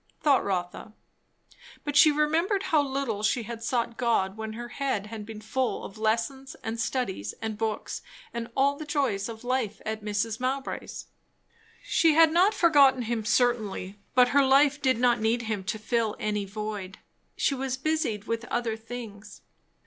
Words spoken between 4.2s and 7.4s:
when her head had been full of lessons and studies